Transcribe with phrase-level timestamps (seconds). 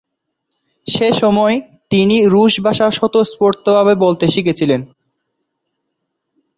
[0.87, 1.55] সেসময়
[1.91, 4.81] তিনি রুশ ভাষা স্বতঃস্ফূর্তভাবে বলতে শিখেছিলেন।